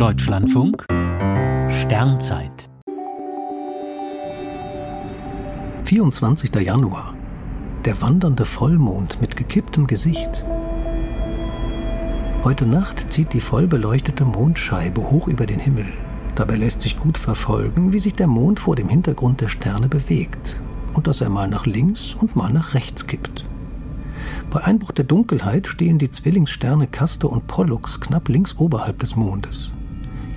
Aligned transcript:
Deutschlandfunk 0.00 0.86
Sternzeit 1.68 2.70
24. 5.84 6.54
Januar. 6.54 7.14
Der 7.84 8.00
wandernde 8.00 8.46
Vollmond 8.46 9.20
mit 9.20 9.36
gekipptem 9.36 9.86
Gesicht. 9.86 10.46
Heute 12.44 12.64
Nacht 12.64 13.12
zieht 13.12 13.34
die 13.34 13.42
vollbeleuchtete 13.42 14.24
Mondscheibe 14.24 15.10
hoch 15.10 15.28
über 15.28 15.44
den 15.44 15.60
Himmel. 15.60 15.92
Dabei 16.34 16.56
lässt 16.56 16.80
sich 16.80 16.96
gut 16.98 17.18
verfolgen, 17.18 17.92
wie 17.92 17.98
sich 17.98 18.14
der 18.14 18.26
Mond 18.26 18.58
vor 18.58 18.76
dem 18.76 18.88
Hintergrund 18.88 19.42
der 19.42 19.48
Sterne 19.48 19.90
bewegt 19.90 20.58
und 20.94 21.08
dass 21.08 21.20
er 21.20 21.28
mal 21.28 21.46
nach 21.46 21.66
links 21.66 22.14
und 22.14 22.36
mal 22.36 22.50
nach 22.50 22.72
rechts 22.72 23.06
kippt. 23.06 23.44
Bei 24.48 24.64
Einbruch 24.64 24.92
der 24.92 25.04
Dunkelheit 25.04 25.66
stehen 25.66 25.98
die 25.98 26.10
Zwillingssterne 26.10 26.86
Castor 26.86 27.30
und 27.30 27.46
Pollux 27.46 28.00
knapp 28.00 28.30
links 28.30 28.56
oberhalb 28.56 28.98
des 29.00 29.14
Mondes. 29.14 29.74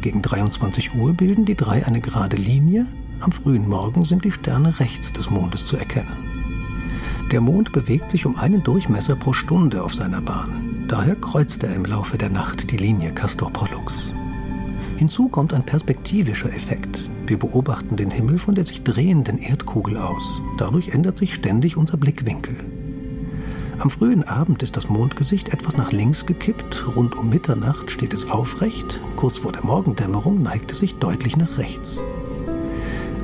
Gegen 0.04 0.22
23 0.22 0.96
Uhr 0.96 1.14
bilden 1.14 1.46
die 1.46 1.56
drei 1.56 1.86
eine 1.88 2.02
gerade 2.02 2.36
Linie, 2.36 2.88
am 3.22 3.32
frühen 3.32 3.70
Morgen 3.70 4.04
sind 4.04 4.26
die 4.26 4.34
Sterne 4.34 4.82
rechts 4.82 5.14
des 5.14 5.30
Mondes 5.30 5.66
zu 5.66 5.78
erkennen. 5.78 6.12
Der 7.32 7.40
Mond 7.40 7.72
bewegt 7.72 8.12
sich 8.12 8.26
um 8.26 8.36
einen 8.36 8.62
Durchmesser 8.66 9.16
pro 9.16 9.32
Stunde 9.32 9.82
auf 9.82 9.96
seiner 9.96 10.20
Bahn. 10.20 10.84
Daher 10.90 11.16
kreuzt 11.16 11.64
er 11.64 11.74
im 11.74 11.86
Laufe 11.86 12.18
der 12.18 12.30
Nacht 12.30 12.70
die 12.70 12.76
Linie 12.76 13.14
Castor-Pollux. 13.14 14.12
Hinzu 14.98 15.30
kommt 15.30 15.54
ein 15.54 15.66
perspektivischer 15.66 16.54
Effekt. 16.54 17.10
Wir 17.26 17.40
beobachten 17.40 17.96
den 17.96 18.12
Himmel 18.12 18.40
von 18.40 18.56
der 18.56 18.66
sich 18.66 18.84
drehenden 18.84 19.38
Erdkugel 19.38 19.96
aus. 19.96 20.42
Dadurch 20.58 20.90
ändert 20.90 21.18
sich 21.18 21.34
ständig 21.34 21.78
unser 21.78 21.96
Blickwinkel. 21.96 22.58
Am 23.84 23.90
frühen 23.90 24.24
Abend 24.24 24.64
ist 24.64 24.78
das 24.78 24.88
Mondgesicht 24.88 25.50
etwas 25.50 25.76
nach 25.76 25.92
links 25.92 26.26
gekippt, 26.26 26.86
rund 26.96 27.18
um 27.18 27.28
Mitternacht 27.28 27.92
steht 27.92 28.14
es 28.14 28.30
aufrecht, 28.32 29.02
kurz 29.18 29.40
vor 29.40 29.52
der 29.52 29.66
Morgendämmerung 29.66 30.42
neigt 30.42 30.72
es 30.72 30.80
sich 30.80 31.00
deutlich 31.00 31.36
nach 31.36 31.58
rechts. 31.58 32.00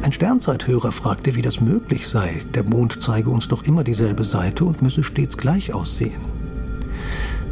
Ein 0.01 0.11
Sternzeithörer 0.11 0.91
fragte, 0.91 1.35
wie 1.35 1.41
das 1.41 1.61
möglich 1.61 2.09
sei, 2.09 2.41
der 2.53 2.63
Mond 2.63 3.01
zeige 3.01 3.29
uns 3.29 3.47
doch 3.47 3.63
immer 3.63 3.85
dieselbe 3.85 4.25
Seite 4.25 4.65
und 4.65 4.81
müsse 4.81 5.01
stets 5.01 5.37
gleich 5.37 5.71
aussehen. 5.71 6.19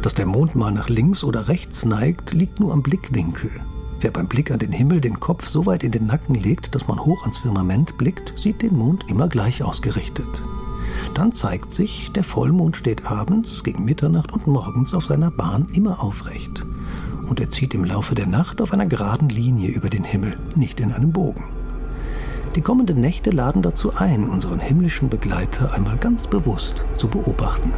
Dass 0.02 0.12
der 0.12 0.26
Mond 0.26 0.54
mal 0.54 0.70
nach 0.70 0.90
links 0.90 1.24
oder 1.24 1.48
rechts 1.48 1.86
neigt, 1.86 2.34
liegt 2.34 2.60
nur 2.60 2.74
am 2.74 2.82
Blickwinkel. 2.82 3.52
Wer 4.00 4.10
beim 4.10 4.28
Blick 4.28 4.50
an 4.50 4.58
den 4.58 4.72
Himmel 4.72 5.00
den 5.00 5.18
Kopf 5.18 5.48
so 5.48 5.64
weit 5.64 5.82
in 5.82 5.92
den 5.92 6.04
Nacken 6.04 6.34
legt, 6.34 6.74
dass 6.74 6.86
man 6.86 7.02
hoch 7.02 7.22
ans 7.22 7.38
Firmament 7.38 7.96
blickt, 7.96 8.34
sieht 8.36 8.60
den 8.60 8.76
Mond 8.76 9.06
immer 9.08 9.28
gleich 9.28 9.62
ausgerichtet. 9.62 10.42
Dann 11.14 11.32
zeigt 11.32 11.72
sich, 11.72 12.12
der 12.12 12.24
Vollmond 12.24 12.76
steht 12.76 13.06
abends, 13.06 13.64
gegen 13.64 13.84
Mitternacht 13.84 14.32
und 14.32 14.46
morgens 14.46 14.94
auf 14.94 15.06
seiner 15.06 15.30
Bahn 15.30 15.66
immer 15.72 16.02
aufrecht. 16.02 16.64
Und 17.28 17.40
er 17.40 17.50
zieht 17.50 17.74
im 17.74 17.84
Laufe 17.84 18.14
der 18.14 18.26
Nacht 18.26 18.60
auf 18.60 18.72
einer 18.72 18.86
geraden 18.86 19.28
Linie 19.28 19.70
über 19.70 19.90
den 19.90 20.04
Himmel, 20.04 20.38
nicht 20.54 20.80
in 20.80 20.92
einem 20.92 21.12
Bogen. 21.12 21.44
Die 22.54 22.62
kommenden 22.62 23.00
Nächte 23.00 23.30
laden 23.30 23.62
dazu 23.62 23.94
ein, 23.94 24.28
unseren 24.28 24.58
himmlischen 24.58 25.08
Begleiter 25.08 25.72
einmal 25.74 25.96
ganz 25.98 26.26
bewusst 26.26 26.84
zu 26.96 27.08
beobachten. 27.08 27.72